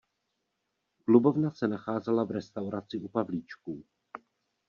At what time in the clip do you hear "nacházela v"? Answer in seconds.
1.67-2.31